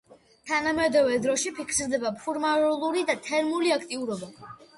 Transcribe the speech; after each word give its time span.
თანამედროვე 0.51 1.17
დროში 1.25 1.51
ფიქსირდება 1.59 2.13
ფუმაროლური 2.23 3.05
და 3.11 3.17
თერმული 3.29 3.77
აქტიურობა. 3.79 4.57